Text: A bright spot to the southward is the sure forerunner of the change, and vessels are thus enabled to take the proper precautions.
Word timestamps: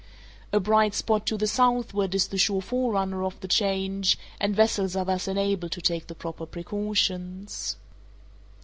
A 0.51 0.59
bright 0.59 0.95
spot 0.95 1.27
to 1.27 1.37
the 1.37 1.45
southward 1.45 2.15
is 2.15 2.29
the 2.29 2.37
sure 2.39 2.59
forerunner 2.63 3.23
of 3.23 3.39
the 3.41 3.47
change, 3.47 4.17
and 4.39 4.55
vessels 4.55 4.95
are 4.95 5.05
thus 5.05 5.27
enabled 5.27 5.73
to 5.73 5.79
take 5.81 6.07
the 6.07 6.15
proper 6.15 6.47
precautions. 6.47 7.77